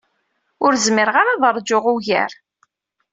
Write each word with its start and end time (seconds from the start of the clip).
Ur 0.65 0.73
zmireɣ 0.85 1.15
ara 1.21 1.31
ad 1.35 1.43
rǧuɣ 1.57 1.85
ugar. 1.93 2.31